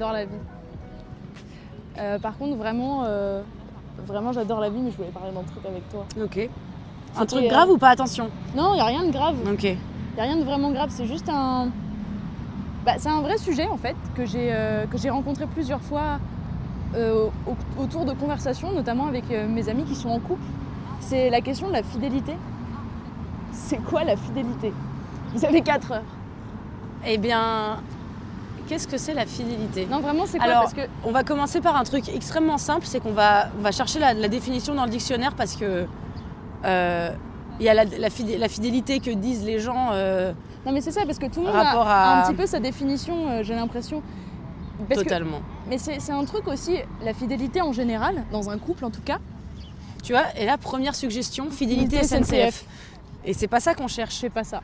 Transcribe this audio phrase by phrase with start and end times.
[0.00, 0.30] J'adore la vie.
[1.98, 3.42] Euh, par contre, vraiment, euh,
[4.06, 6.06] vraiment, j'adore la vie, mais je voulais parler d'un truc avec toi.
[6.22, 6.48] Ok.
[7.18, 7.88] Un truc euh, grave ou pas?
[7.90, 8.28] Attention.
[8.56, 9.36] Non, il n'y a rien de grave.
[9.52, 9.64] Ok.
[9.64, 9.76] Il
[10.14, 11.68] n'y a rien de vraiment grave, c'est juste un.
[12.84, 16.18] Bah, c'est un vrai sujet en fait que j'ai euh, rencontré plusieurs fois
[16.96, 20.42] euh, au- autour de conversations, notamment avec euh, mes amis qui sont en couple.
[21.00, 22.34] C'est la question de la fidélité.
[23.52, 24.72] C'est quoi la fidélité?
[25.34, 26.02] Vous avez 4 heures.
[27.06, 27.78] Eh bien,
[28.66, 29.86] qu'est-ce que c'est la fidélité?
[29.90, 30.46] Non, vraiment, c'est quoi?
[30.46, 33.62] Alors, Parce que On va commencer par un truc extrêmement simple, c'est qu'on va, on
[33.62, 35.84] va chercher la, la définition dans le dictionnaire parce que euh,
[36.64, 39.90] il y a la, la fidé- la fidélité que disent les gens.
[39.92, 40.32] euh,
[40.66, 42.60] non, mais c'est ça, parce que tout le monde a, à- un petit peu sa
[42.60, 43.28] définition.
[43.28, 44.02] euh, j'ai l'impression.
[44.88, 45.40] Que- totalement.
[45.68, 49.02] mais c'est c'est un truc aussi, la fidélité en général, dans un couple en tout
[49.02, 49.18] cas.
[50.02, 52.64] Tu vois, et là, première suggestion, fidélité Fidélité SNCF.
[53.26, 54.16] Et c'est pas ça qu'on cherche.
[54.18, 54.62] fais pas ça.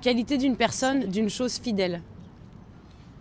[0.00, 2.00] Qualité d'une personne, d'une chose fidèle.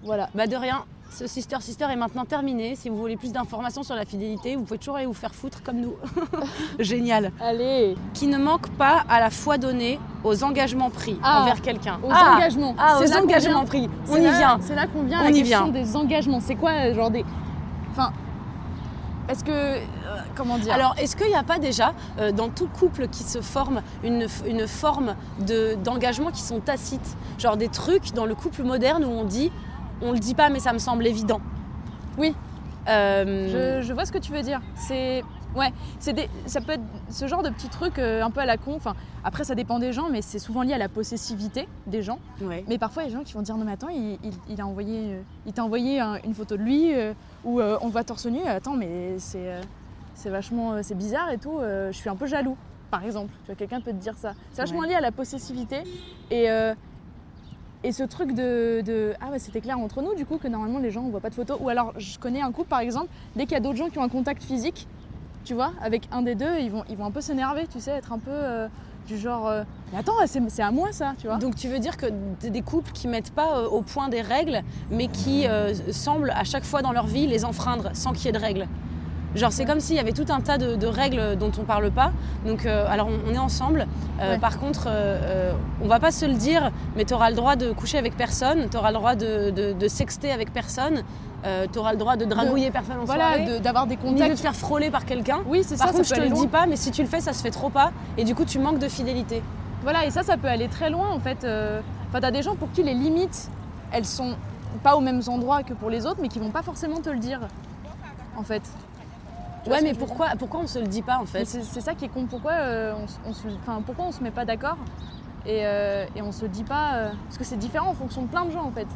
[0.03, 0.29] Voilà.
[0.35, 0.85] Bah de rien.
[1.17, 2.75] Ce Sister Sister est maintenant terminé.
[2.75, 5.63] Si vous voulez plus d'informations sur la fidélité, vous pouvez toujours aller vous faire foutre
[5.63, 5.93] comme nous.
[6.79, 7.31] Génial.
[7.41, 11.99] Allez, Qui ne manque pas à la foi donnée aux engagements pris Ah, envers quelqu'un.
[12.03, 12.75] aux Ah, engagements.
[12.77, 13.65] Ah, C'est aux là qu'on engagements vient.
[13.65, 13.89] pris.
[14.09, 14.57] On y là- vient.
[14.59, 15.83] C'est là qu'on vient à On la y question vient.
[15.83, 16.39] des engagements.
[16.41, 17.23] C'est quoi, euh, genre des.
[17.91, 18.11] Enfin.
[19.25, 19.51] Parce que.
[19.51, 19.79] euh,
[20.35, 23.39] comment dire Alors, est-ce qu'il n'y a pas déjà, euh, dans tout couple qui se
[23.39, 25.15] forme, une, une forme
[25.47, 27.15] de- d'engagement qui sont tacites?
[27.39, 29.49] Genre des trucs dans le couple moderne où on dit,
[30.01, 31.41] on le dit pas, mais ça me semble évident.
[32.17, 32.35] Oui.
[32.87, 34.61] Euh, je, je vois ce que tu veux dire.
[34.75, 35.23] C'est.
[35.55, 38.45] Ouais, c'est des, ça peut être ce genre de petits trucs euh, un peu à
[38.45, 38.73] la con.
[38.75, 42.19] Enfin, après, ça dépend des gens, mais c'est souvent lié à la possessivité des gens.
[42.41, 42.65] ouais.
[42.67, 44.33] Mais parfois, il y a des gens qui vont dire non, mais attends, il, il-
[44.49, 46.91] il a envoyé, euh, il t'a envoyé un- une photo de lui
[47.45, 48.41] où on le voit torse nu.
[48.45, 49.61] Attends, mais c'est,
[50.13, 51.59] c'est vachement, c'est bizarre et tout.
[51.61, 52.57] je suis un peu jaloux,
[52.91, 53.31] par exemple.
[53.43, 54.33] Tu vois, quelqu'un peut te dire ça.
[54.51, 54.89] C'est vachement Ouais.
[54.89, 55.83] lié à la possessivité
[56.31, 56.47] et
[57.85, 60.89] et ce truc de, ah ouais, c'était clair entre nous du coup que normalement les
[60.89, 61.57] gens on voit pas de photos.
[61.61, 63.99] Ou alors, je connais un couple par exemple, dès qu'il y a d'autres gens qui
[63.99, 64.87] ont un contact physique,
[65.43, 68.17] tu vois, avec un des deux, ils vont, un peu s'énerver, tu sais, être un
[68.17, 68.67] peu euh,
[69.07, 69.63] du genre, euh,
[69.93, 71.37] mais attends, c'est, à moi ça, tu vois.
[71.37, 72.07] Donc tu veux dire que
[72.41, 75.45] des couples qui mettent pas euh, au point des règles, mais qui
[75.91, 78.67] semblent à chaque fois dans leur vie les enfreindre sans qu'il y ait de règles?
[79.35, 81.91] Genre c'est comme s'il y avait tout un tas de, de règles dont on parle
[81.91, 82.11] pas.
[82.45, 83.85] Donc euh, alors on, on est ensemble.
[84.21, 84.39] Euh, Ouais.
[84.39, 84.91] Par contre, euh,
[85.21, 85.51] euh,
[85.83, 88.69] on va pas se le dire, mais tu auras le droit de coucher avec personne,
[88.71, 91.03] tu auras le droit de, de- de sexter avec personne,
[91.71, 93.45] tu auras le droit de dragouiller personne en voilà, soirée.
[93.45, 94.35] de- d'avoir des Ni de contacts.
[94.35, 95.39] te faire frôler par quelqu'un.
[95.45, 96.41] Oui, c'est Par ça, contre, ça je te le loin.
[96.41, 97.91] dis pas, mais si tu le fais, ça se fait trop pas.
[98.17, 99.43] Et du coup, tu manques de fidélité.
[99.83, 101.43] Voilà, et ça, ça peut aller très loin en fait.
[101.43, 101.81] euh.
[102.09, 103.49] Enfin, t'as des gens pour qui les limites,
[103.91, 104.33] elles sont
[104.81, 107.19] pas aux mêmes endroits que pour les autres, mais qui vont pas forcément te le
[107.19, 107.41] dire,
[108.37, 108.63] en fait.
[109.67, 112.09] Ouais, mais pourquoi, pourquoi on se le dit pas en fait C'est ça qui est
[112.09, 112.25] con.
[112.29, 112.93] Pourquoi, euh,
[113.25, 113.47] on, on se,
[113.85, 114.77] pourquoi on se met pas d'accord
[115.45, 116.95] et, euh, et on se dit pas.
[116.95, 118.87] euh, parce que c'est différent en fonction de plein de gens en fait.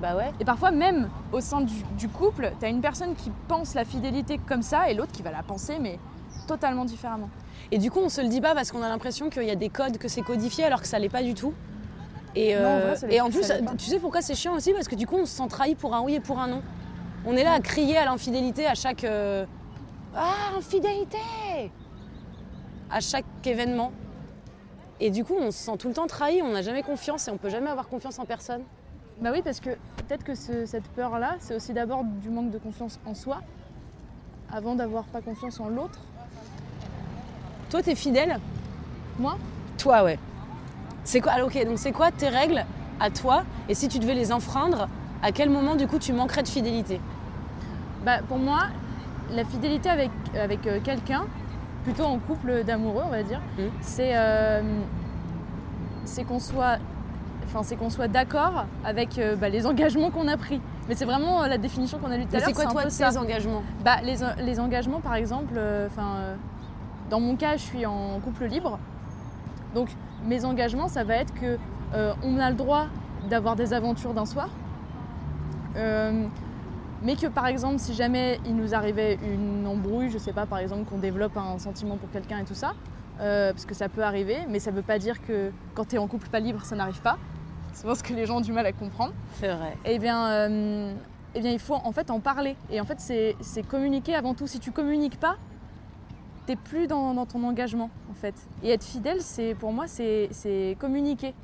[0.00, 0.30] Bah ouais.
[0.38, 4.38] Et parfois, même au sein du, du couple, t'as une personne qui pense la fidélité
[4.38, 5.98] comme ça et l'autre qui va la penser, mais
[6.46, 7.28] totalement différemment.
[7.72, 9.56] Et du coup, on se le dit pas parce qu'on a l'impression qu'il y a
[9.56, 11.52] des codes, que c'est codifié alors que ça l'est pas du tout.
[12.36, 14.72] Et, Non, en vrai, ça et en plus, ça tu sais pourquoi c'est chiant aussi?
[14.72, 16.62] Parce que du coup, on se sent trahi pour un oui et pour un non.
[17.26, 19.02] On est là à crier à l'infidélité à chaque.
[19.04, 19.44] euh,
[20.20, 21.70] Ah, infidélité
[22.90, 23.92] À chaque événement.
[25.00, 27.30] Et du coup, on se sent tout le temps trahi, on n'a jamais confiance et
[27.30, 28.62] on peut jamais avoir confiance en personne.
[29.20, 32.58] Bah oui, parce que peut-être que ce- cette peur-là, c'est aussi d'abord du manque de
[32.58, 33.40] confiance en soi,
[34.52, 36.00] avant d'avoir pas confiance en l'autre.
[37.70, 38.40] Toi, t'es fidèle?
[39.20, 39.36] Moi?
[39.76, 40.18] Toi, ouais.
[41.04, 42.64] C'est quoi alors, Ok, donc c'est quoi tes règles
[42.98, 44.88] à toi Et si tu devais les enfreindre,
[45.22, 47.00] à quel moment du coup tu manquerais de fidélité?
[48.04, 48.66] Bah pour moi,
[49.30, 51.24] la fidélité avec, avec euh, quelqu'un,
[51.84, 53.62] plutôt en couple d'amoureux, on va dire, Mm.
[53.80, 54.62] c'est euh,
[56.04, 56.78] c'est qu'on soit
[57.44, 60.60] enfin, c'est qu'on soit d'accord avec euh, bah, les engagements qu'on a pris.
[60.88, 62.48] Mais c'est vraiment la définition qu'on a lue tout à l'heure.
[62.48, 63.20] c'est quoi toi tes ça.
[63.20, 63.62] engagements?
[63.84, 65.54] Bah, les, les engagements, par exemple,
[65.86, 66.34] enfin, euh,
[67.10, 68.78] dans mon cas, je suis en couple libre.
[69.74, 69.88] Donc,
[70.26, 71.58] mes engagements, ça va être que
[72.22, 72.86] on a le droit
[73.30, 74.48] d'avoir des aventures d'un soir.
[77.02, 80.58] Mais que par exemple, si jamais il nous arrivait une embrouille, je sais pas, par
[80.58, 82.72] exemple, qu'on développe un sentiment pour quelqu'un et tout ça,
[83.20, 85.98] euh, parce que ça peut arriver, mais ça veut pas dire que quand tu es
[85.98, 87.18] en couple pas libre, ça n'arrive pas.
[87.72, 89.76] C'est ce que les gens ont du mal à comprendre C'est vrai.
[89.84, 90.92] eh bien, euh,
[91.34, 92.56] eh bien, il faut en fait en parler.
[92.70, 94.48] Et en fait, c'est communiquer avant tout.
[94.48, 95.36] Si tu communiques pas,
[96.46, 98.34] t'es plus dans, dans ton engagement, en fait.
[98.64, 101.34] Et être fidèle, c'est pour moi, c'est communiquer.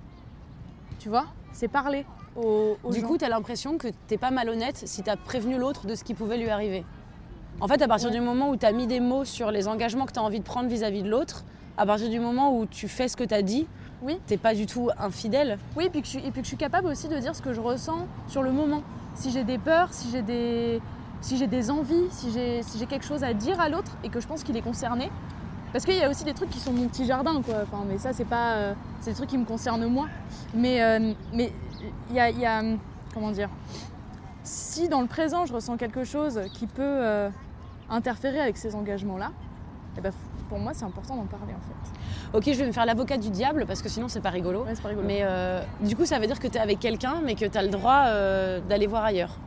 [0.98, 1.26] Tu vois?
[1.52, 2.04] C'est parler
[2.36, 3.06] aux, aux Du gens.
[3.06, 6.04] coup, tu as l'impression que t'es pas malhonnête si tu as prévenu l'autre de ce
[6.04, 6.84] qui pouvait lui arriver.
[7.60, 8.14] En fait, à partir Ouais.
[8.16, 10.40] du moment où tu as mis des mots sur les engagements que tu as envie
[10.40, 11.44] de prendre vis-à-vis de l'autre,
[11.76, 13.66] à partir du moment où tu fais ce que tu as dit,
[14.02, 14.18] Oui.
[14.26, 15.58] t'es pas du tout infidèle.
[15.76, 17.34] Oui, et puis, que je, suis- et puis que je suis capable aussi de dire
[17.36, 18.82] ce que je ressens sur le moment.
[19.14, 20.80] Si j'ai des peurs, si j'ai des,
[21.20, 24.20] si j'ai des envies, si j'ai si quelque chose à dire à l'autre et que
[24.20, 25.10] je pense qu'il est concerné.
[25.72, 27.54] Parce qu'il y a aussi des trucs qui sont mon petit jardin, quoi.
[27.64, 28.54] Enfin, mais ça, c'est pas.
[28.54, 30.06] euh, c'est des trucs qui me concernent moi.
[30.54, 31.52] Mais euh, mais
[32.10, 32.78] il y a, il y a, hum,
[33.14, 33.48] Comment dire
[34.42, 37.30] Si dans le présent, je ressens quelque chose qui peut euh,
[37.88, 39.30] interférer avec ces engagements-là,
[39.96, 40.12] eh ben,
[40.48, 42.36] pour moi, c'est important d'en parler, en fait.
[42.36, 44.64] Ok, je vais me faire l'avocat du diable parce que sinon c'est pas rigolo.
[44.64, 45.06] Ouais, c'est pas rigolo.
[45.06, 47.56] Mais euh, du coup, ça veut dire que tu es avec quelqu'un, mais que tu
[47.56, 49.38] as le droit euh, d'aller voir ailleurs.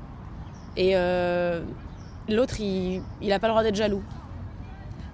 [0.77, 0.93] Et
[2.29, 4.03] l'autre, il, il a pas le droit d'être jaloux.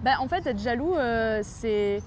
[0.03, 0.93] Bah, en fait, être jaloux,
[1.41, 2.03] c'est.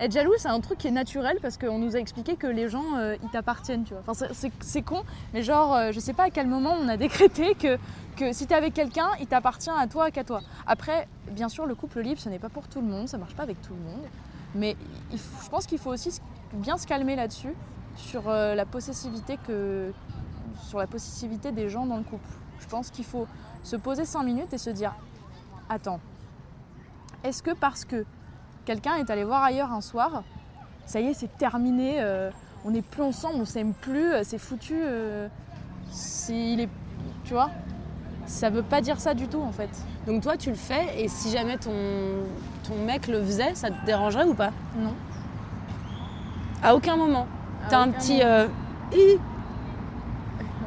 [0.00, 2.68] Être jaloux, c'est un truc qui est naturel parce qu'on nous a expliqué que les
[2.68, 4.02] gens, euh, ils t'appartiennent, tu vois.
[4.06, 4.26] Enfin,
[4.60, 5.02] c'est- con,
[5.34, 7.76] mais genre, euh, je sais pas à quel moment on a décrété que,
[8.16, 10.40] que si t'es avec quelqu'un, il t'appartient à toi qu'à toi.
[10.68, 13.34] Après, bien sûr, le couple libre, ce n'est pas pour tout le monde, ça marche
[13.34, 14.06] pas avec tout le monde.
[14.54, 14.76] Mais
[15.12, 16.20] je pense qu'il faut aussi
[16.52, 17.52] bien se calmer là-dessus,
[17.96, 19.92] sur euh, la possessivité que.
[20.68, 22.28] sur la possessivité des gens dans le couple.
[22.60, 23.26] Je pense qu'il faut
[23.64, 24.94] se poser 5 minutes et se dire
[25.68, 25.98] Attends,
[27.24, 28.04] est-ce que parce que
[28.68, 30.22] quelqu'un est allé voir ailleurs un soir,
[30.84, 32.30] ça y est, c'est terminé, euh,
[32.66, 35.26] on n'est plus ensemble, on s'aime plus, euh, c'est foutu, euh,
[35.90, 36.68] c'est- il est,
[37.24, 37.50] tu vois
[38.26, 39.70] Ça veut pas dire ça du tout en fait.
[40.06, 41.70] Donc toi, tu le fais, et si jamais ton,
[42.62, 44.50] ton mec le faisait, ça te dérangerait ou pas?
[44.78, 44.92] Non.
[46.62, 47.26] À aucun moment.
[47.64, 48.20] À T'as un petit.
[48.22, 48.46] euh.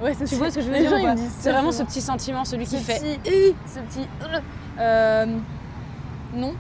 [0.02, 1.84] Ouais, c'est tu vois ce que je veux dire ou pas C'est ça vraiment ce
[1.84, 3.20] petit sentiment, celui qui Ce fait.
[3.22, 3.56] petit- hi.
[3.68, 4.08] ce petit.
[4.80, 5.26] euh,
[6.34, 6.54] non.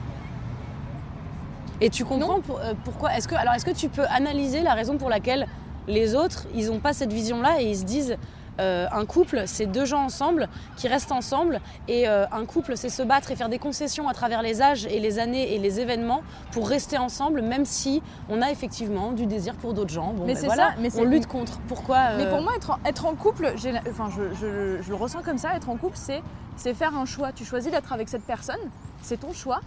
[1.81, 4.73] Et tu comprends pour- euh, pourquoi Est-ce que alors est-ce que tu peux analyser la
[4.73, 5.47] raison pour laquelle
[5.87, 8.17] les autres ils n'ont pas cette vision-là et ils se disent
[8.59, 12.89] euh, un couple c'est deux gens ensemble qui restent ensemble et euh, un couple c'est
[12.89, 15.79] se battre et faire des concessions à travers les âges et les années et les
[15.79, 20.13] événements pour rester ensemble même si on a effectivement du désir pour d'autres gens.
[20.13, 21.59] Bon, Mais ben c'est voilà, ça, mais on lutte contre.
[21.67, 23.51] Pourquoi Mais pour moi, être en, être en couple,
[23.89, 26.21] enfin, je, je- je le ressens comme ça, être en couple, c'est,
[26.57, 27.31] c'est faire un choix.
[27.31, 28.59] Tu choisis d'être avec cette personne,
[29.01, 29.61] c'est ton choix.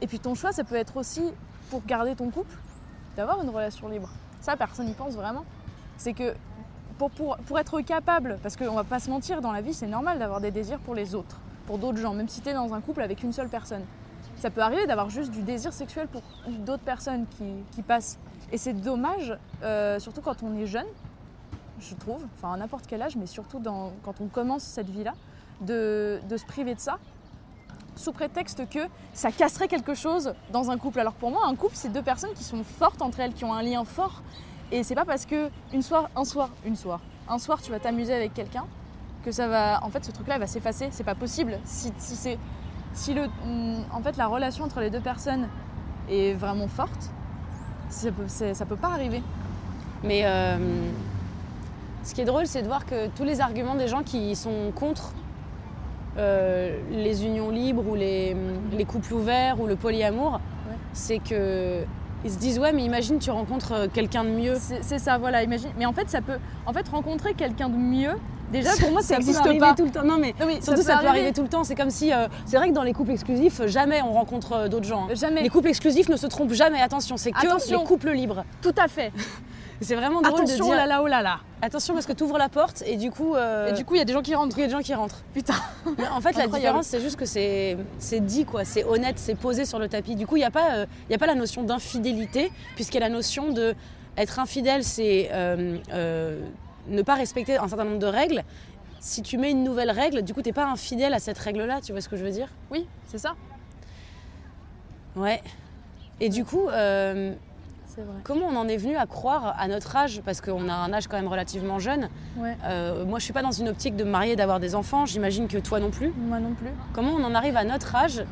[0.00, 1.22] Et puis ton choix, ça peut être aussi,
[1.70, 2.56] pour garder ton couple,
[3.16, 4.10] d'avoir une relation libre.
[4.40, 5.44] Ça, personne n'y pense vraiment.
[5.96, 6.34] C'est que
[6.98, 9.86] pour, pour, pour être capable, parce qu'on va pas se mentir, dans la vie, c'est
[9.86, 12.74] normal d'avoir des désirs pour les autres, pour d'autres gens, même si tu es dans
[12.74, 13.82] un couple avec une seule personne.
[14.36, 18.18] Ça peut arriver d'avoir juste du désir sexuel pour d'autres personnes qui, qui passent.
[18.52, 20.86] Et c'est dommage, euh, surtout quand on est jeune,
[21.80, 25.14] je trouve, enfin à n'importe quel âge, mais surtout quand on commence cette vie-là,
[25.60, 26.98] de, de se priver de ça,
[27.96, 28.80] sous prétexte que
[29.12, 31.00] ça casserait quelque chose dans un couple.
[31.00, 33.54] Alors pour moi, un couple, c'est deux personnes qui sont fortes entre elles, qui ont
[33.54, 34.22] un lien fort.
[34.72, 37.78] Et c'est pas parce que une soir, un soir, une soir, un soir, tu vas
[37.78, 38.64] t'amuser avec quelqu'un
[39.24, 40.88] que ça va, en fait, ce truc-là va s'effacer.
[40.90, 41.58] C'est pas possible.
[41.64, 42.38] Si, c'est,
[42.92, 43.26] si le,
[43.92, 45.48] en fait, la relation entre les deux personnes
[46.10, 47.10] est vraiment forte,
[47.88, 49.22] ça peut, peut pas arriver.
[50.02, 50.58] Mais euh,
[52.02, 54.72] ce qui est drôle, c'est de voir que tous les arguments des gens qui sont
[54.74, 55.12] contre
[56.18, 58.36] euh, les unions libres ou les,
[58.72, 60.76] les couples ouverts ou le polyamour, Ouais.
[60.94, 61.82] c'est que
[62.24, 64.54] ils se disent ouais mais imagine tu rencontres euh, quelqu'un de mieux.
[64.80, 65.68] C'est ça, voilà, imagine.
[65.78, 68.12] Mais en fait, ça peut, en fait, rencontrer quelqu'un de mieux,
[68.50, 69.74] déjà pour moi, ça peut n'existe arriver pas.
[69.74, 70.04] tout le temps.
[70.04, 71.64] Non mais Non, mais surtout ça peut, arriver tout le temps.
[71.64, 74.68] C'est comme si euh, c'est vrai que dans les couples exclusifs jamais on rencontre euh,
[74.68, 75.04] d'autres gens.
[75.10, 75.14] hein.
[75.14, 75.42] Jamais.
[75.42, 76.80] Les couples exclusifs ne se trompent jamais.
[76.80, 77.80] Attention, c'est que Attention.
[77.80, 78.44] les couples libres.
[78.62, 79.12] Tout à fait.
[79.80, 81.40] C'est vraiment drôle Attention, de dire là là, oh là là.
[81.60, 83.98] attention parce que tu ouvres la porte et du coup euh, Et du coup, il
[83.98, 84.56] y a des gens qui rentrent.
[84.56, 85.22] il y a des gens qui rentrent.
[85.34, 85.54] Putain.
[85.98, 88.64] Mais en fait, la différence, c'est juste que c'est c'est dit, quoi.
[88.64, 90.14] C'est honnête, c'est posé sur le tapis.
[90.14, 93.00] Du coup, il n'y a, pas, euh, il y a pas la notion d'infidélité, puisqu'il
[93.00, 93.74] y a la notion de
[94.16, 96.40] être infidèle, c'est euh,
[96.88, 98.44] ne pas respecter un certain nombre de règles.
[99.00, 101.80] Si tu mets une nouvelle règle, du coup, tu n'es pas infidèle à cette règle-là,
[101.82, 102.48] tu vois ce que je veux dire?
[102.70, 103.34] Oui, c'est ça.
[105.16, 105.42] Ouais.
[106.20, 107.34] Et du coup, euh,
[108.02, 108.16] vrai.
[108.24, 111.06] Comment on en est venu à croire à notre âge, parce qu'on a un âge
[111.08, 112.08] quand même relativement jeune.
[112.36, 112.56] Ouais.
[112.64, 115.06] euh, moi, je suis pas dans une optique de me marier, d'avoir des enfants.
[115.06, 116.12] J'imagine que toi non plus.
[116.16, 116.70] Moi non plus.
[116.92, 118.24] Comment on en arrive à notre âge,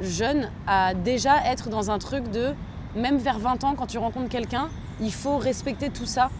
[0.00, 2.54] jeune, à déjà être dans un truc de,
[2.96, 4.68] même vers 20 ans, quand tu rencontres quelqu'un,
[5.00, 6.30] il faut respecter tout ça?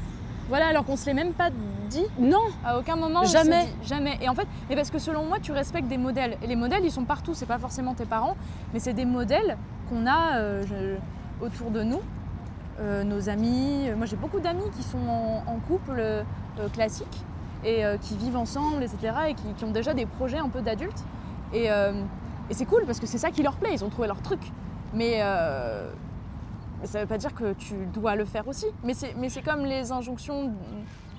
[0.49, 1.51] Voilà, alors qu'on se l'est même pas
[1.89, 2.07] dit.
[2.19, 3.21] Non, À aucun moment.
[3.23, 3.67] on Jamais.
[3.67, 4.19] dit- jamais.
[4.21, 6.37] Et en fait, mais parce que selon moi, tu respectes des modèles.
[6.43, 7.35] Et les modèles, ils sont partout.
[7.35, 8.37] C'est pas forcément tes parents,
[8.73, 9.57] mais c'est des modèles
[9.89, 12.01] qu'on a euh, je- autour de nous.
[12.79, 13.91] Euh, nos amis.
[13.97, 14.99] Moi, j'ai beaucoup d'amis qui sont
[15.47, 16.23] en, couple euh,
[16.73, 17.25] classique
[17.63, 19.13] et euh, qui vivent ensemble, etc.
[19.29, 21.05] Et qui, ont déjà des projets un peu d'adultes.
[21.53, 23.75] Et, et c'est cool parce que c'est ça qui leur plaît.
[23.75, 24.41] Ils ont trouvé leur truc.
[24.95, 25.19] Mais
[26.85, 28.67] ça veut pas dire que tu dois le faire aussi.
[28.85, 30.53] Mais c'est comme les injonctions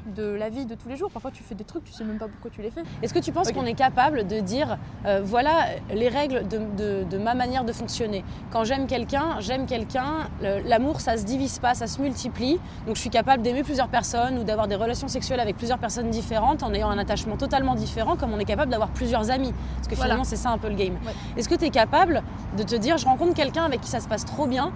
[0.08, 1.10] de la vie de tous les jours.
[1.12, 2.82] Parfois, tu fais des trucs, tu sais même pas pourquoi tu les fais.
[3.02, 7.04] Est-ce que tu penses qu'on est capable de dire, euh, voilà les règles de, de-
[7.10, 10.30] de ma manière de fonctionner Quand j'aime quelqu'un, j'aime quelqu'un,
[10.66, 12.60] l'amour ça se divise pas, ça se multiplie.
[12.88, 16.10] Donc je suis capable d'aimer plusieurs personnes ou d'avoir des relations sexuelles avec plusieurs personnes
[16.10, 19.54] différentes en ayant un attachement totalement différent, comme on est capable d'avoir plusieurs amis.
[19.76, 20.04] Parce que Voilà.
[20.10, 20.94] finalement c'est ça un peu le game.
[21.06, 21.14] Ouais.
[21.38, 22.24] Est-ce que tu es capable
[22.58, 24.72] de te dire, je rencontre quelqu'un avec qui ça se passe trop bien,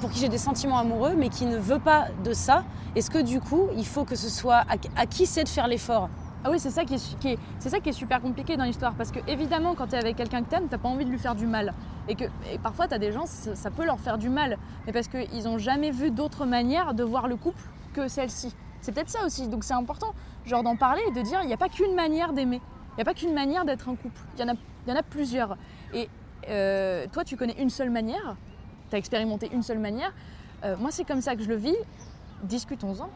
[0.00, 2.64] pour qui j'ai des sentiments amoureux, mais qui ne veut pas de ça?
[2.96, 4.59] Est-ce que du coup, il faut que ce soit
[4.96, 6.08] à, qui c'est de faire l'effort
[6.44, 8.94] Ah oui, c'est ça qui est, c'est ça qui est super compliqué dans l'histoire.
[8.94, 11.18] Parce que évidemment, quand tu es avec quelqu'un que t'aimes, t'as pas envie de lui
[11.18, 11.74] faire du mal.
[12.08, 12.24] Et que
[12.62, 14.58] parfois, tu as des gens, ça, peut leur faire du mal.
[14.86, 17.62] Mais parce qu'ils ont jamais vu d'autre manière de voir le couple
[17.92, 18.54] que celle-ci.
[18.80, 19.48] C'est peut-être ça aussi.
[19.48, 20.14] Donc c'est important,
[20.46, 22.60] genre d'en parler et de dire, il n'y a pas qu'une manière d'aimer.
[22.92, 24.20] Il n'y a pas qu'une manière d'être un couple.
[24.36, 24.56] Il y, en a-
[24.88, 25.56] y en a plusieurs.
[25.94, 26.08] Et
[26.48, 28.36] euh, toi, tu connais une seule manière.
[28.88, 30.12] Tu as expérimenté une seule manière.
[30.64, 31.76] Euh, moi, c'est comme ça que je le vis.
[32.42, 33.08] Discutons-en.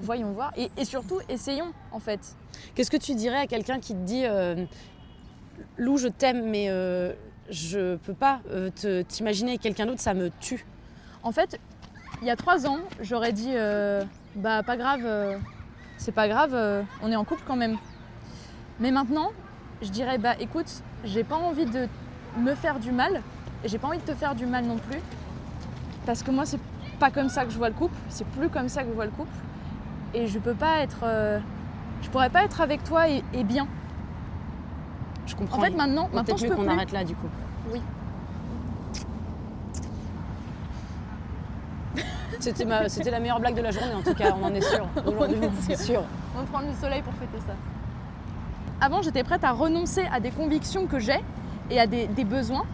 [0.00, 0.52] Voyons voir.
[0.56, 2.36] Et, et surtout, essayons, en fait.
[2.74, 4.66] Qu'est-ce que tu dirais à quelqu'un qui te dit euh,
[5.78, 7.12] Lou, je t'aime, mais euh,
[7.50, 8.70] je peux pas euh,
[9.08, 10.64] t'imaginer quelqu'un d'autre, ça me tue?
[11.22, 11.58] En fait,
[12.20, 13.52] il y a trois ans, j'aurais dit
[14.36, 15.40] bah pas grave,
[15.96, 17.78] c'est pas grave, on est en couple quand même.
[18.78, 19.32] Mais maintenant,
[19.82, 21.88] je dirais bah écoute, j'ai pas envie de
[22.38, 23.22] me faire du mal
[23.64, 25.00] et j'ai pas envie de te faire du mal non plus
[26.04, 26.60] parce que moi c'est
[27.00, 29.06] pas comme ça que je vois le couple, c'est plus comme ça que je vois
[29.06, 29.32] le couple
[30.16, 31.38] et je peux pas être, euh,
[32.02, 33.66] je pourrais pas être avec toi et, et bien.
[35.26, 35.58] Je comprends.
[35.58, 36.70] En fait maintenant, maintenant peut-être je mieux peux qu'on plus.
[36.72, 37.26] arrête là du coup.
[37.72, 37.80] Oui.
[42.40, 44.60] C'était ma- c'était la meilleure blague de la journée en tout cas, on en est
[44.60, 44.86] sûr.
[45.06, 46.02] Aujourd'hui, On est c'est sûr.
[46.34, 47.54] On va prendre le soleil pour fêter ça.
[48.80, 51.18] Avant, j'étais prête à renoncer à des convictions que j'ai
[51.70, 52.64] et à des, des besoins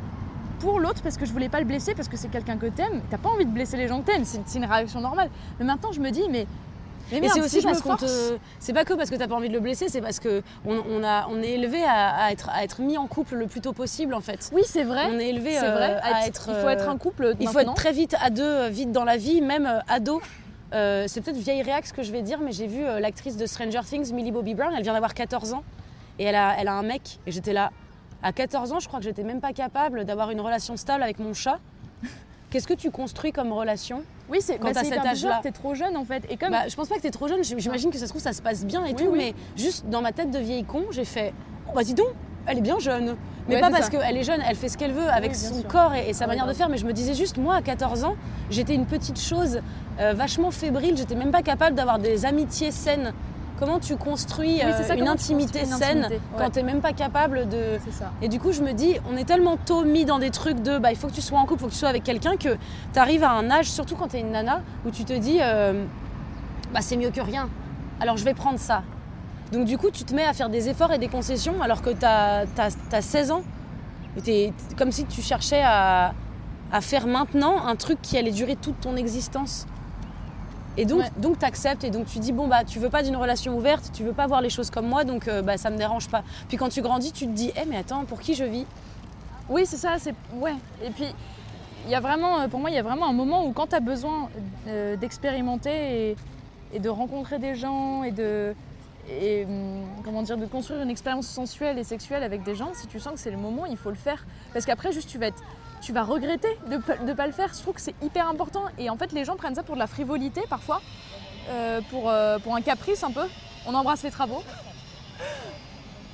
[0.58, 3.02] pour l'autre parce que je voulais pas le blesser parce que c'est quelqu'un que t'aimes.
[3.08, 5.30] T'as pas envie de blesser les gens que t'aimes, c'est c'est une réaction normale.
[5.58, 6.46] Mais maintenant, je me dis, mais.
[7.11, 8.37] Mais Et c'est aussi si parce qu'on te.
[8.59, 10.82] C'est pas que parce que t'as pas envie de le blesser, c'est parce que on,
[10.88, 13.61] on a, on est élevé à, à être, à être mis en couple le plus
[13.61, 14.50] tôt possible en fait.
[14.52, 15.06] Oui, c'est vrai.
[15.11, 16.00] On est élevé euh, vrai.
[16.02, 16.49] à être.
[16.49, 17.35] il faut être euh, un couple.
[17.40, 20.21] Il faut être très vite à deux, vite dans la vie, même euh, ado.
[20.73, 23.37] Euh, c'est peut-être vieille réac ce que je vais dire, mais j'ai vu euh, l'actrice
[23.37, 25.64] de Stranger Things, Millie Bobby Brown, elle vient d'avoir 14 ans
[26.18, 27.18] et elle a, elle a un mec.
[27.26, 27.71] Et j'étais là,
[28.23, 31.18] à 14 ans, je crois que j'étais même pas capable d'avoir une relation stable avec
[31.18, 31.59] mon chat.
[32.52, 35.40] Qu'est-ce que tu construis comme relation Oui, c'est quand bah, c'est cet âge-là.
[35.42, 36.23] T'es trop jeune en fait.
[36.30, 36.50] Et comme.
[36.50, 38.42] bah, Je pense pas que t'es trop jeune, j'imagine que ça se trouve ça se
[38.42, 39.18] passe bien et Oui, tout, oui.
[39.18, 41.32] mais juste dans ma tête de vieille con, j'ai fait,
[41.66, 42.09] oh bah dis donc,
[42.47, 43.16] elle est bien jeune.
[43.49, 45.54] Mais Ouais, pas parce qu'elle est jeune, elle fait ce qu'elle veut avec Oui, son
[45.61, 45.66] sûr.
[45.66, 46.68] corps et, et sa Ah ouais, manière de faire.
[46.68, 48.14] Mais je me disais juste, moi, à 14 ans,
[48.50, 49.61] j'étais une petite chose
[49.99, 50.97] euh, vachement fébrile.
[50.97, 53.12] J'étais même pas capable d'avoir des amitiés saines.
[53.62, 56.50] Comment tu construis Oui, euh, ça, une tu intimité construis une saine quand ouais.
[56.50, 57.78] t'es même pas capable de.
[57.92, 58.11] Ça.
[58.21, 60.78] Et du coup, je me dis, on est tellement tôt mis dans des trucs de,
[60.78, 62.37] bah, il faut que tu sois en couple, il faut que tu sois avec quelqu'un,
[62.37, 62.57] que
[62.92, 65.38] tu arrives à un âge, surtout quand tu es une nana, où tu te dis,
[65.40, 65.85] euh,
[66.75, 67.49] bah, c'est mieux que rien.
[68.00, 68.83] Alors je vais prendre ça.
[69.52, 71.90] Donc du coup, tu te mets à faire des efforts et des concessions alors que
[71.90, 73.42] tu as, 16 ans.
[74.76, 76.14] Comme si tu cherchais à,
[76.73, 79.69] à faire maintenant un truc qui allait durer toute ton existence.
[80.79, 81.11] Et donc, Ouais.
[81.19, 83.91] donc tu acceptes et donc tu dis bon bah tu veux pas d'une relation ouverte,
[83.93, 86.23] tu veux pas voir les choses comme moi donc euh, bah ça me dérange pas.
[86.49, 88.64] Puis quand tu grandis, tu te dis eh mais attends pour qui je vis?
[89.50, 90.55] Oui, c'est ça, c'est ouais.
[90.85, 91.05] Et puis
[91.85, 93.67] il y a vraiment euh, pour moi, il y a vraiment un moment où quand
[93.67, 94.31] tu as besoin
[94.69, 96.17] euh, d'expérimenter et,
[96.73, 98.55] et de rencontrer des gens et de
[99.11, 102.87] et hum, comment dire de construire une expérience sensuelle et sexuelle avec des gens, si
[102.87, 104.25] tu sens que c'est le moment, il faut le faire
[104.55, 105.43] parce qu'après juste tu vas être
[105.82, 107.48] tu vas regretter de ne pas le faire.
[107.54, 109.80] Je trouve que c'est hyper important et en fait les gens prennent ça pour de
[109.80, 110.80] la frivolité parfois,
[111.50, 113.26] euh, pour, euh, pour un caprice un peu.
[113.66, 114.42] On embrasse les travaux.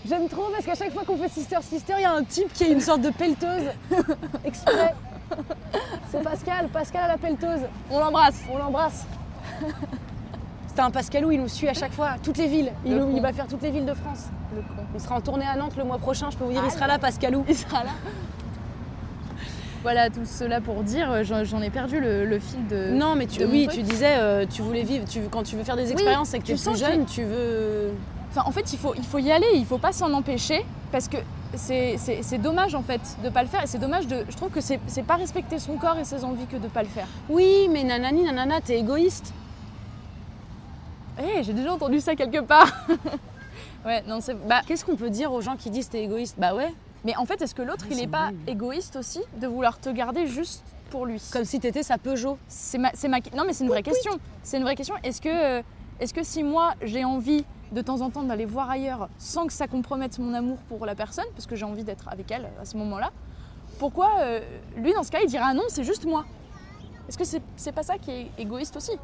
[0.06, 2.52] J'aime trop parce qu'à chaque fois qu'on fait Sister Sister, il y a un type
[2.52, 3.70] qui est une sorte de pelleteuse
[4.44, 4.94] exprès.
[6.10, 7.60] C'est Pascal, Pascal à la pelleteuse.
[7.90, 8.40] On l'embrasse.
[8.50, 9.06] On l'embrasse.
[10.68, 12.72] C'était un Pascalou, il nous suit à chaque fois, toutes les villes.
[12.86, 14.26] Il, nous- il va faire toutes les villes de France.
[14.54, 14.82] Le con.
[14.94, 16.86] On sera en tournée à Nantes le mois prochain, je peux vous dire, il sera
[16.86, 17.44] là, Pascalou.
[17.48, 17.90] Il sera là.
[19.82, 22.90] Voilà, tout cela pour dire, euh, j'en ai perdu le, le fil de.
[22.90, 25.76] Non, mais tu, oui, tu disais, euh, tu voulais vivre, tu, quand tu veux faire
[25.76, 27.92] des expériences et que tu es que- jeune, tu veux.
[28.30, 31.08] Enfin, en fait, il faut, il faut y aller, il faut pas s'en empêcher parce
[31.08, 31.16] que
[31.54, 31.96] c'est
[32.42, 34.24] dommage en fait de pas le faire et c'est dommage de.
[34.28, 36.82] Je trouve que c'est c'est pas respecter son corps et ses envies que de pas
[36.82, 37.06] le faire.
[37.30, 39.32] Oui, mais nanani, nanana, t'es égoïste.
[41.20, 42.70] Eh, j'ai déjà entendu ça quelque part.
[43.86, 44.34] ouais, non, c'est.
[44.46, 46.36] Bah, Qu'est-ce qu'on peut dire aux gens qui disent t'es égoïste?
[46.38, 46.72] Bah ouais,
[47.04, 49.78] mais en fait, est-ce que l'autre, Ouais, il c'est est pas égoïste aussi de vouloir
[49.78, 51.20] te garder juste pour lui?
[51.32, 52.38] Comme si t'étais sa Peugeot.
[52.48, 52.90] C'est ma,
[53.36, 54.12] non mais c'est une vraie question.
[54.42, 54.94] C'est une vraie question.
[55.04, 55.28] Est-ce que,
[55.58, 55.62] euh,
[56.00, 59.52] est-ce que si moi j'ai envie de temps en temps d'aller voir ailleurs sans que
[59.52, 62.64] ça compromette mon amour pour la personne, parce que j'ai envie d'être avec elle à
[62.64, 63.10] ce moment-là,
[63.78, 64.40] pourquoi euh,
[64.76, 66.24] lui dans ce cas il dirait ah non c'est juste moi?
[67.08, 67.24] Est-ce que
[67.56, 69.00] c'est, pas ça qui est égoïste aussi d'une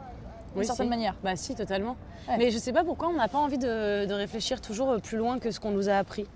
[0.61, 0.91] Oui, certaine si.
[0.91, 1.15] manière?
[1.23, 1.97] Bah si, totalement.
[2.29, 2.37] Ouais.
[2.39, 5.17] Mais je sais pas pourquoi on n'a pas envie de, de réfléchir toujours euh, plus
[5.17, 6.27] loin que ce qu'on nous a appris.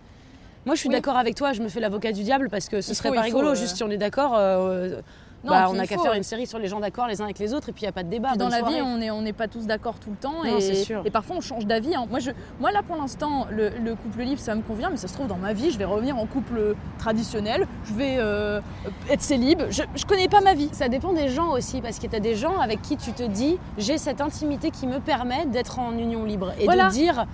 [0.66, 0.94] Moi, je suis Oui.
[0.94, 3.14] d'accord avec toi, je me fais l'avocat du diable parce que ce Il serait faut,
[3.14, 5.00] pas faut, rigolo, euh, juste si on est d'accord, euh,
[5.44, 7.38] Non, bah, on n'a qu'à faire une série sur les gens d'accord les uns avec
[7.38, 8.30] les autres et puis il n'y a pas de débat.
[8.30, 10.42] Puis dans la vie, on n'est on pas tous d'accord tout le temps.
[10.44, 11.00] Non, et, sûr.
[11.04, 11.94] et parfois, on change d'avis.
[11.94, 12.06] hein.
[12.10, 14.90] Moi, je, moi, là, pour l'instant, le, le couple libre, ça me convient.
[14.90, 17.66] Mais ça se trouve, dans ma vie, je vais revenir en couple traditionnel.
[17.84, 18.60] Je vais euh,
[19.08, 19.62] être célib.
[19.70, 20.68] Je ne connais pas ma vie.
[20.72, 23.22] Ça dépend des gens aussi, parce que tu as des gens avec qui tu te
[23.22, 26.88] dis j'ai cette intimité qui me permet d'être en union libre et Voilà.
[26.88, 27.26] de dire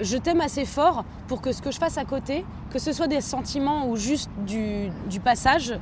[0.00, 3.06] je t'aime assez fort pour que ce que je fasse à côté, que ce soit
[3.08, 5.74] des sentiments ou juste du, du passage,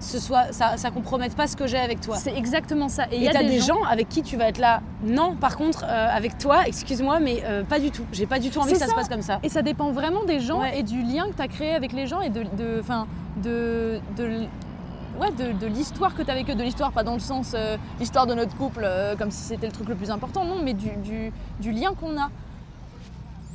[0.00, 2.16] ce soit, ça, ça compromette pas ce que j'ai avec toi.
[2.16, 3.06] C'est exactement ça.
[3.10, 4.80] Et il y a t'as des, des gens avec qui tu vas être là.
[5.04, 8.04] Non, par contre, euh, avec toi, excuse-moi, mais euh, pas du tout.
[8.12, 8.92] J'ai pas du tout envie que ça, ça.
[8.92, 9.40] se passe comme ça.
[9.42, 10.78] Et ça dépend vraiment des gens Ouais.
[10.78, 12.80] et du lien que tu as créé avec les gens et de, de,
[13.42, 14.42] de, de,
[15.20, 16.54] ouais, de, de l'histoire que tu as avec eux.
[16.54, 19.66] De l'histoire, pas dans le sens euh, l'histoire de notre couple euh, comme si c'était
[19.66, 22.30] le truc le plus important, non, mais du, du, du lien qu'on a.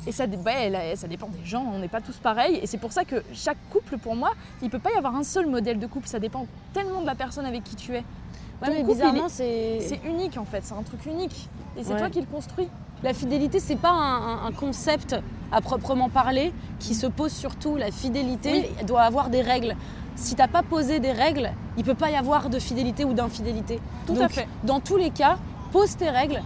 [0.06, 2.56] Et ça, ouais, dépend des gens, on n'est pas tous pareils.
[2.62, 4.32] Et c'est pour ça que chaque couple, pour moi,
[4.62, 6.08] il peut pas y avoir un seul modèle de couple.
[6.08, 7.98] Ça dépend tellement de la personne avec qui tu es.
[7.98, 9.80] Ouais, Ton mais couple, bizarrement, c'est.
[9.80, 11.48] C'est unique en fait, c'est un truc unique.
[11.76, 11.98] Et c'est Ouais.
[11.98, 12.68] toi qui le construis.
[13.02, 15.14] La fidélité, c'est pas un, concept
[15.52, 17.76] à proprement parler qui se pose surtout.
[17.76, 19.76] La fidélité doit avoir des règles.
[20.16, 23.80] Si t'as pas posé des règles, il peut pas y avoir de fidélité ou d'infidélité.
[24.06, 24.48] Tout à fait.
[24.62, 25.36] Dans tous les cas,
[25.70, 26.40] pose tes règles,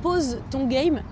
[0.00, 1.02] pose ton game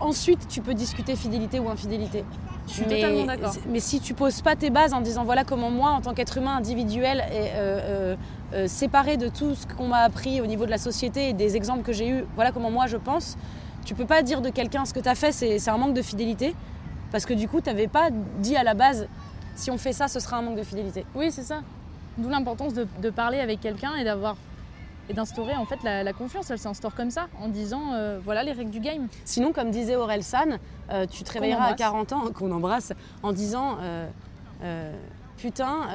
[0.00, 2.24] ensuite tu peux discuter fidélité ou infidélité.
[2.66, 3.54] Je suis mais, totalement d'accord.
[3.68, 6.38] Mais si tu poses pas tes bases en disant voilà comment moi, en tant qu'être
[6.38, 8.16] humain individuel et euh, euh,
[8.54, 11.56] euh, séparé de tout ce qu'on m'a appris au niveau de la société et des
[11.56, 13.36] exemples que j'ai eus, voilà comment moi je pense,
[13.84, 15.94] tu peux pas dire de quelqu'un ce que tu as fait, c'est c'est un manque
[15.94, 16.54] de fidélité.
[17.12, 18.08] Parce que du coup, tu n'avais pas
[18.40, 19.06] dit à la base
[19.54, 21.06] si on fait ça, ce sera un manque de fidélité.
[21.14, 21.60] Oui, c'est ça.
[22.18, 24.36] D'où l'importance de, de parler avec quelqu'un et d'avoir
[25.08, 26.50] et d'instaurer en fait la, la confiance.
[26.50, 29.08] Elle s'instaure comme ça, en disant euh, voilà les règles du game.
[29.24, 30.58] Sinon, comme disait Aurel San,
[30.90, 31.78] euh, tu te réveilleras à embrasse.
[31.78, 34.92] 40 ans, qu'on embrasse, en disant euh,
[35.36, 35.88] Putain,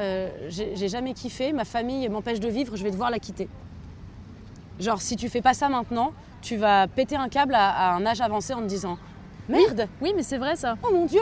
[0.50, 3.48] j'ai jamais kiffé, ma famille m'empêche de vivre, je vais devoir la quitter.
[4.80, 8.06] Genre, si tu fais pas ça maintenant, tu vas péter un câble à, à un
[8.06, 8.98] âge avancé en te disant
[9.48, 10.76] Merde, Oui, mais c'est vrai ça.
[10.84, 11.20] oh mon Dieu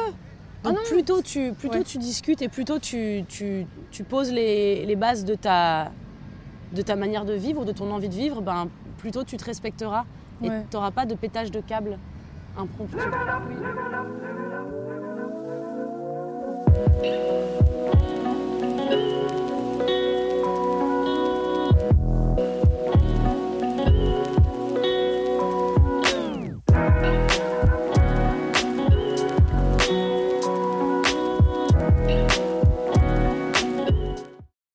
[0.63, 0.82] Ah Donc, non.
[0.89, 1.84] plus tôt tu, plus tôt Ouais.
[1.84, 5.91] tu discutes et plus tôt tu, tu, tu poses les, les bases de ta,
[6.72, 9.46] de ta manière de vivre ou de ton envie de vivre, ben, plutôt tu te
[9.46, 10.06] respecteras
[10.44, 11.98] et tu n'auras pas de pétage de câble
[12.58, 12.98] impromptu.